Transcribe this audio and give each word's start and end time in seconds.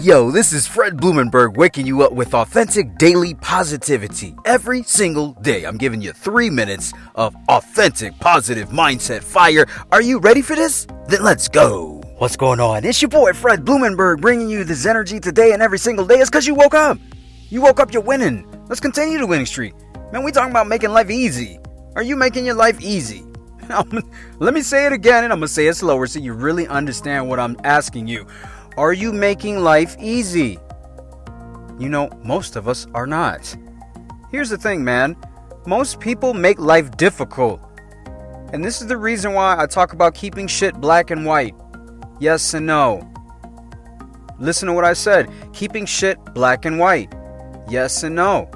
Yo, 0.00 0.30
this 0.30 0.52
is 0.52 0.64
Fred 0.64 0.96
Blumenberg 0.96 1.56
waking 1.56 1.84
you 1.84 2.02
up 2.02 2.12
with 2.12 2.32
authentic 2.32 2.98
daily 2.98 3.34
positivity. 3.34 4.32
Every 4.44 4.84
single 4.84 5.32
day, 5.42 5.64
I'm 5.64 5.76
giving 5.76 6.00
you 6.00 6.12
three 6.12 6.50
minutes 6.50 6.92
of 7.16 7.34
authentic 7.48 8.16
positive 8.20 8.68
mindset 8.68 9.24
fire. 9.24 9.66
Are 9.90 10.00
you 10.00 10.20
ready 10.20 10.40
for 10.40 10.54
this? 10.54 10.86
Then 11.08 11.24
let's 11.24 11.48
go. 11.48 12.00
What's 12.18 12.36
going 12.36 12.60
on? 12.60 12.84
It's 12.84 13.02
your 13.02 13.08
boy 13.08 13.32
Fred 13.32 13.64
Blumenberg 13.64 14.20
bringing 14.20 14.48
you 14.48 14.62
this 14.62 14.86
energy 14.86 15.18
today 15.18 15.50
and 15.50 15.60
every 15.60 15.80
single 15.80 16.06
day. 16.06 16.20
It's 16.20 16.30
because 16.30 16.46
you 16.46 16.54
woke 16.54 16.74
up. 16.74 16.96
You 17.48 17.60
woke 17.60 17.80
up, 17.80 17.92
you're 17.92 18.00
winning. 18.00 18.46
Let's 18.68 18.80
continue 18.80 19.18
the 19.18 19.26
winning 19.26 19.46
streak. 19.46 19.74
Man, 20.12 20.22
we 20.22 20.30
talking 20.30 20.52
about 20.52 20.68
making 20.68 20.90
life 20.90 21.10
easy. 21.10 21.58
Are 21.96 22.04
you 22.04 22.14
making 22.14 22.46
your 22.46 22.54
life 22.54 22.80
easy? 22.80 23.24
Let 24.38 24.54
me 24.54 24.62
say 24.62 24.86
it 24.86 24.92
again 24.92 25.24
and 25.24 25.32
I'm 25.32 25.40
going 25.40 25.48
to 25.48 25.52
say 25.52 25.66
it 25.66 25.74
slower 25.74 26.06
so 26.06 26.20
you 26.20 26.34
really 26.34 26.68
understand 26.68 27.28
what 27.28 27.40
I'm 27.40 27.56
asking 27.64 28.06
you. 28.06 28.28
Are 28.78 28.92
you 28.92 29.12
making 29.12 29.58
life 29.58 29.96
easy? 29.98 30.56
You 31.80 31.88
know, 31.88 32.08
most 32.22 32.54
of 32.54 32.68
us 32.68 32.86
are 32.94 33.08
not. 33.08 33.56
Here's 34.30 34.50
the 34.50 34.56
thing, 34.56 34.84
man. 34.84 35.16
Most 35.66 35.98
people 35.98 36.32
make 36.32 36.60
life 36.60 36.96
difficult. 36.96 37.60
And 38.52 38.64
this 38.64 38.80
is 38.80 38.86
the 38.86 38.96
reason 38.96 39.32
why 39.32 39.56
I 39.58 39.66
talk 39.66 39.94
about 39.94 40.14
keeping 40.14 40.46
shit 40.46 40.76
black 40.76 41.10
and 41.10 41.26
white. 41.26 41.56
Yes 42.20 42.54
and 42.54 42.66
no. 42.66 43.02
Listen 44.38 44.68
to 44.68 44.74
what 44.74 44.84
I 44.84 44.92
said. 44.92 45.28
Keeping 45.52 45.84
shit 45.84 46.16
black 46.32 46.64
and 46.64 46.78
white. 46.78 47.12
Yes 47.68 48.04
and 48.04 48.14
no. 48.14 48.48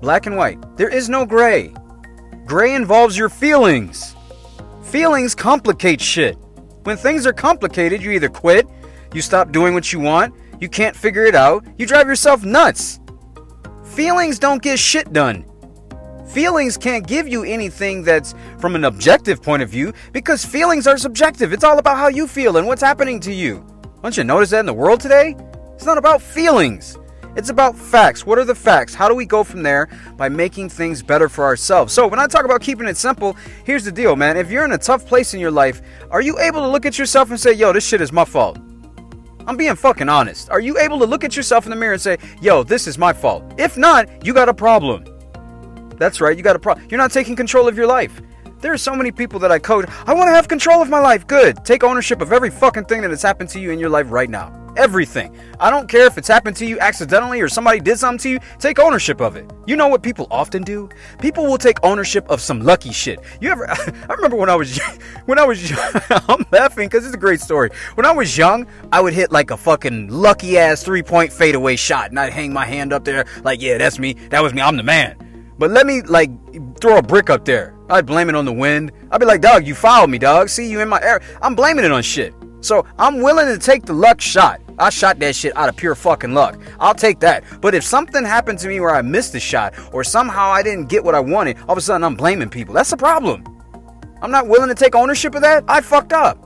Black 0.00 0.26
and 0.26 0.36
white. 0.36 0.58
There 0.76 0.92
is 0.92 1.08
no 1.08 1.24
gray. 1.24 1.72
Gray 2.46 2.74
involves 2.74 3.16
your 3.16 3.28
feelings. 3.28 4.16
Feelings 4.82 5.36
complicate 5.36 6.00
shit. 6.00 6.36
When 6.82 6.96
things 6.96 7.28
are 7.28 7.32
complicated, 7.32 8.02
you 8.02 8.10
either 8.10 8.28
quit, 8.28 8.66
you 9.16 9.22
stop 9.22 9.50
doing 9.50 9.74
what 9.74 9.92
you 9.92 9.98
want. 9.98 10.34
You 10.60 10.68
can't 10.68 10.94
figure 10.94 11.24
it 11.24 11.34
out. 11.34 11.66
You 11.78 11.86
drive 11.86 12.06
yourself 12.06 12.44
nuts. 12.44 13.00
Feelings 13.82 14.38
don't 14.38 14.62
get 14.62 14.78
shit 14.78 15.12
done. 15.12 15.44
Feelings 16.28 16.76
can't 16.76 17.06
give 17.06 17.26
you 17.26 17.42
anything 17.44 18.02
that's 18.02 18.34
from 18.58 18.76
an 18.76 18.84
objective 18.84 19.42
point 19.42 19.62
of 19.62 19.70
view 19.70 19.92
because 20.12 20.44
feelings 20.44 20.86
are 20.86 20.98
subjective. 20.98 21.52
It's 21.52 21.64
all 21.64 21.78
about 21.78 21.96
how 21.96 22.08
you 22.08 22.26
feel 22.26 22.58
and 22.58 22.66
what's 22.66 22.82
happening 22.82 23.18
to 23.20 23.32
you. 23.32 23.66
Don't 24.02 24.16
you 24.16 24.24
notice 24.24 24.50
that 24.50 24.60
in 24.60 24.66
the 24.66 24.74
world 24.74 25.00
today? 25.00 25.34
It's 25.74 25.86
not 25.86 25.98
about 25.98 26.20
feelings. 26.20 26.98
It's 27.36 27.50
about 27.50 27.76
facts. 27.76 28.26
What 28.26 28.38
are 28.38 28.44
the 28.44 28.54
facts? 28.54 28.94
How 28.94 29.08
do 29.08 29.14
we 29.14 29.24
go 29.24 29.44
from 29.44 29.62
there 29.62 29.88
by 30.16 30.28
making 30.28 30.70
things 30.70 31.02
better 31.02 31.28
for 31.28 31.44
ourselves? 31.44 31.92
So, 31.92 32.06
when 32.06 32.18
I 32.18 32.26
talk 32.26 32.46
about 32.46 32.62
keeping 32.62 32.88
it 32.88 32.96
simple, 32.96 33.36
here's 33.64 33.84
the 33.84 33.92
deal, 33.92 34.16
man. 34.16 34.38
If 34.38 34.50
you're 34.50 34.64
in 34.64 34.72
a 34.72 34.78
tough 34.78 35.06
place 35.06 35.34
in 35.34 35.40
your 35.40 35.50
life, 35.50 35.82
are 36.10 36.22
you 36.22 36.38
able 36.38 36.60
to 36.60 36.68
look 36.68 36.86
at 36.86 36.98
yourself 36.98 37.30
and 37.30 37.38
say, 37.38 37.52
yo, 37.52 37.74
this 37.74 37.86
shit 37.86 38.00
is 38.00 38.10
my 38.10 38.24
fault? 38.24 38.58
I'm 39.46 39.56
being 39.56 39.76
fucking 39.76 40.08
honest. 40.08 40.50
Are 40.50 40.60
you 40.60 40.78
able 40.78 40.98
to 40.98 41.06
look 41.06 41.22
at 41.22 41.36
yourself 41.36 41.66
in 41.66 41.70
the 41.70 41.76
mirror 41.76 41.92
and 41.92 42.02
say, 42.02 42.18
yo, 42.40 42.62
this 42.62 42.86
is 42.86 42.98
my 42.98 43.12
fault? 43.12 43.44
If 43.58 43.76
not, 43.76 44.26
you 44.26 44.34
got 44.34 44.48
a 44.48 44.54
problem. 44.54 45.04
That's 45.98 46.20
right, 46.20 46.36
you 46.36 46.42
got 46.42 46.56
a 46.56 46.58
problem. 46.58 46.86
You're 46.90 46.98
not 46.98 47.12
taking 47.12 47.36
control 47.36 47.68
of 47.68 47.76
your 47.76 47.86
life. 47.86 48.20
There 48.60 48.72
are 48.72 48.78
so 48.78 48.96
many 48.96 49.12
people 49.12 49.38
that 49.40 49.52
I 49.52 49.58
coach. 49.58 49.88
I 50.06 50.14
want 50.14 50.28
to 50.28 50.34
have 50.34 50.48
control 50.48 50.82
of 50.82 50.88
my 50.88 50.98
life. 50.98 51.26
Good. 51.26 51.64
Take 51.64 51.84
ownership 51.84 52.20
of 52.20 52.32
every 52.32 52.50
fucking 52.50 52.86
thing 52.86 53.02
that 53.02 53.10
has 53.10 53.22
happened 53.22 53.50
to 53.50 53.60
you 53.60 53.70
in 53.70 53.78
your 53.78 53.90
life 53.90 54.10
right 54.10 54.30
now. 54.30 54.65
Everything. 54.76 55.36
I 55.58 55.70
don't 55.70 55.88
care 55.88 56.06
if 56.06 56.18
it's 56.18 56.28
happened 56.28 56.56
to 56.58 56.66
you 56.66 56.78
accidentally 56.80 57.40
or 57.40 57.48
somebody 57.48 57.80
did 57.80 57.98
something 57.98 58.18
to 58.18 58.28
you. 58.28 58.38
Take 58.58 58.78
ownership 58.78 59.20
of 59.20 59.36
it. 59.36 59.50
You 59.66 59.76
know 59.76 59.88
what 59.88 60.02
people 60.02 60.26
often 60.30 60.62
do? 60.62 60.88
People 61.20 61.46
will 61.46 61.58
take 61.58 61.78
ownership 61.82 62.28
of 62.28 62.40
some 62.40 62.60
lucky 62.60 62.92
shit. 62.92 63.20
You 63.40 63.50
ever? 63.50 63.68
I 63.70 64.12
remember 64.14 64.36
when 64.36 64.50
I 64.50 64.54
was 64.54 64.78
when 65.26 65.38
I 65.38 65.44
was 65.44 65.72
I'm 66.28 66.44
laughing 66.52 66.88
because 66.88 67.06
it's 67.06 67.14
a 67.14 67.18
great 67.18 67.40
story. 67.40 67.70
When 67.94 68.06
I 68.06 68.12
was 68.12 68.36
young, 68.36 68.66
I 68.92 69.00
would 69.00 69.14
hit 69.14 69.32
like 69.32 69.50
a 69.50 69.56
fucking 69.56 70.08
lucky 70.08 70.58
ass 70.58 70.82
three 70.82 71.02
point 71.02 71.32
fadeaway 71.32 71.76
shot, 71.76 72.10
and 72.10 72.20
I'd 72.20 72.32
hang 72.32 72.52
my 72.52 72.66
hand 72.66 72.92
up 72.92 73.04
there 73.04 73.24
like, 73.42 73.62
yeah, 73.62 73.78
that's 73.78 73.98
me. 73.98 74.14
That 74.30 74.42
was 74.42 74.52
me. 74.52 74.62
I'm 74.62 74.76
the 74.76 74.82
man. 74.82 75.16
But 75.58 75.70
let 75.70 75.86
me 75.86 76.02
like 76.02 76.30
throw 76.80 76.98
a 76.98 77.02
brick 77.02 77.30
up 77.30 77.44
there. 77.44 77.74
I'd 77.88 78.04
blame 78.04 78.28
it 78.28 78.34
on 78.34 78.44
the 78.44 78.52
wind. 78.52 78.92
I'd 79.10 79.18
be 79.18 79.26
like, 79.26 79.40
dog, 79.40 79.66
you 79.66 79.74
fouled 79.74 80.10
me, 80.10 80.18
dog. 80.18 80.48
See 80.48 80.68
you 80.68 80.80
in 80.80 80.88
my 80.88 81.00
air. 81.02 81.22
I'm 81.40 81.54
blaming 81.54 81.84
it 81.84 81.92
on 81.92 82.02
shit. 82.02 82.34
So 82.66 82.84
I'm 82.98 83.20
willing 83.20 83.46
to 83.46 83.58
take 83.64 83.84
the 83.84 83.92
luck 83.92 84.20
shot. 84.20 84.60
I 84.76 84.90
shot 84.90 85.20
that 85.20 85.36
shit 85.36 85.56
out 85.56 85.68
of 85.68 85.76
pure 85.76 85.94
fucking 85.94 86.34
luck. 86.34 86.60
I'll 86.80 86.96
take 86.96 87.20
that. 87.20 87.44
But 87.60 87.76
if 87.76 87.84
something 87.84 88.24
happened 88.24 88.58
to 88.58 88.66
me 88.66 88.80
where 88.80 88.92
I 88.92 89.02
missed 89.02 89.32
the 89.32 89.38
shot 89.38 89.74
or 89.92 90.02
somehow 90.02 90.50
I 90.50 90.64
didn't 90.64 90.88
get 90.88 91.04
what 91.04 91.14
I 91.14 91.20
wanted, 91.20 91.58
all 91.60 91.72
of 91.72 91.78
a 91.78 91.80
sudden 91.80 92.02
I'm 92.02 92.16
blaming 92.16 92.50
people. 92.50 92.74
That's 92.74 92.90
the 92.90 92.96
problem. 92.96 93.44
I'm 94.20 94.32
not 94.32 94.48
willing 94.48 94.68
to 94.68 94.74
take 94.74 94.96
ownership 94.96 95.36
of 95.36 95.42
that. 95.42 95.62
I 95.68 95.80
fucked 95.80 96.12
up. 96.12 96.42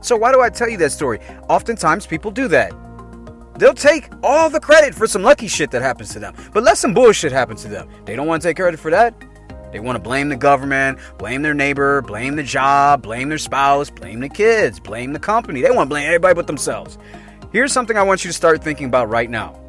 So 0.00 0.16
why 0.16 0.32
do 0.32 0.40
I 0.40 0.48
tell 0.48 0.70
you 0.70 0.78
that 0.78 0.90
story? 0.90 1.18
Oftentimes 1.50 2.06
people 2.06 2.30
do 2.30 2.48
that. 2.48 2.72
They'll 3.58 3.74
take 3.74 4.08
all 4.22 4.48
the 4.48 4.60
credit 4.60 4.94
for 4.94 5.06
some 5.06 5.22
lucky 5.22 5.48
shit 5.48 5.70
that 5.72 5.82
happens 5.82 6.14
to 6.14 6.18
them. 6.18 6.34
But 6.54 6.62
let 6.62 6.78
some 6.78 6.94
bullshit 6.94 7.30
happen 7.30 7.56
to 7.58 7.68
them. 7.68 7.90
They 8.06 8.16
don't 8.16 8.26
want 8.26 8.40
to 8.40 8.48
take 8.48 8.56
credit 8.56 8.80
for 8.80 8.90
that. 8.90 9.22
They 9.72 9.80
want 9.80 9.96
to 9.96 10.02
blame 10.02 10.28
the 10.28 10.36
government, 10.36 10.98
blame 11.18 11.42
their 11.42 11.54
neighbor, 11.54 12.02
blame 12.02 12.36
the 12.36 12.42
job, 12.42 13.02
blame 13.02 13.28
their 13.28 13.38
spouse, 13.38 13.90
blame 13.90 14.20
the 14.20 14.28
kids, 14.28 14.80
blame 14.80 15.12
the 15.12 15.18
company. 15.18 15.60
They 15.60 15.70
want 15.70 15.88
to 15.88 15.94
blame 15.94 16.06
everybody 16.06 16.34
but 16.34 16.46
themselves. 16.46 16.98
Here's 17.52 17.72
something 17.72 17.96
I 17.96 18.02
want 18.02 18.24
you 18.24 18.30
to 18.30 18.36
start 18.36 18.62
thinking 18.62 18.86
about 18.86 19.08
right 19.08 19.30
now. 19.30 19.60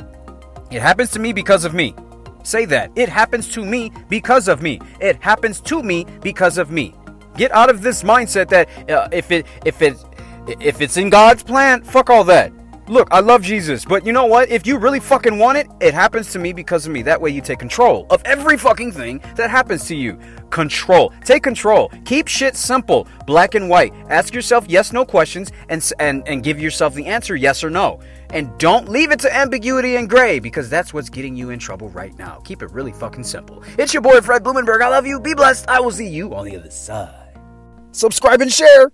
It 0.71 0.81
happens 0.81 1.11
to 1.11 1.19
me 1.19 1.33
because 1.33 1.65
of 1.65 1.73
me. 1.73 1.95
Say 2.43 2.65
that. 2.65 2.91
It 2.95 3.09
happens 3.09 3.49
to 3.49 3.65
me 3.65 3.91
because 4.07 4.47
of 4.47 4.61
me. 4.61 4.79
It 4.99 5.21
happens 5.21 5.59
to 5.61 5.83
me 5.83 6.05
because 6.21 6.57
of 6.57 6.71
me. 6.71 6.95
Get 7.35 7.51
out 7.51 7.69
of 7.69 7.81
this 7.81 8.03
mindset 8.03 8.49
that 8.49 8.89
uh, 8.89 9.07
if 9.11 9.31
it 9.31 9.45
if 9.65 9.81
it 9.81 9.97
if 10.59 10.81
it's 10.81 10.97
in 10.97 11.09
God's 11.09 11.43
plan, 11.43 11.83
fuck 11.83 12.09
all 12.09 12.23
that. 12.25 12.51
Look, 12.89 13.07
I 13.11 13.19
love 13.19 13.43
Jesus, 13.43 13.85
but 13.85 14.03
you 14.03 14.11
know 14.11 14.25
what? 14.25 14.49
If 14.49 14.65
you 14.65 14.79
really 14.79 14.99
fucking 14.99 15.37
want 15.37 15.59
it, 15.59 15.67
it 15.79 15.93
happens 15.93 16.31
to 16.31 16.39
me 16.39 16.53
because 16.53 16.87
of 16.87 16.91
me. 16.91 17.03
That 17.03 17.21
way 17.21 17.29
you 17.29 17.39
take 17.39 17.59
control 17.59 18.07
of 18.09 18.19
every 18.25 18.57
fucking 18.57 18.93
thing 18.93 19.21
that 19.35 19.51
happens 19.51 19.85
to 19.89 19.95
you. 19.95 20.17
Control. 20.49 21.13
Take 21.23 21.43
control. 21.43 21.91
Keep 22.03 22.27
shit 22.27 22.55
simple, 22.55 23.07
black 23.27 23.53
and 23.53 23.69
white. 23.69 23.93
Ask 24.09 24.33
yourself 24.33 24.65
yes 24.67 24.91
no 24.91 25.05
questions 25.05 25.51
and 25.69 25.87
and 25.99 26.27
and 26.27 26.43
give 26.43 26.59
yourself 26.59 26.95
the 26.95 27.05
answer 27.05 27.35
yes 27.35 27.63
or 27.63 27.69
no. 27.69 27.99
And 28.31 28.57
don't 28.57 28.89
leave 28.89 29.11
it 29.11 29.19
to 29.19 29.35
ambiguity 29.35 29.97
and 29.97 30.09
gray 30.09 30.39
because 30.39 30.67
that's 30.67 30.91
what's 30.91 31.09
getting 31.09 31.35
you 31.35 31.51
in 31.51 31.59
trouble 31.59 31.89
right 31.89 32.17
now. 32.17 32.41
Keep 32.43 32.63
it 32.63 32.71
really 32.71 32.91
fucking 32.91 33.23
simple. 33.23 33.63
It's 33.77 33.93
your 33.93 34.01
boy 34.01 34.19
Fred 34.21 34.43
Blumenberg. 34.43 34.81
I 34.81 34.89
love 34.89 35.05
you. 35.05 35.19
Be 35.19 35.35
blessed. 35.35 35.69
I 35.69 35.79
will 35.79 35.91
see 35.91 36.07
you 36.07 36.33
on 36.33 36.45
the 36.45 36.57
other 36.57 36.71
side. 36.71 37.37
Subscribe 37.91 38.41
and 38.41 38.51
share. 38.51 38.91